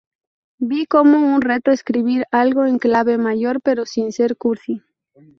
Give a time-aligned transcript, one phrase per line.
[0.57, 4.81] Vi como un reto escribir algo en clave mayor, pero sin ser cursi.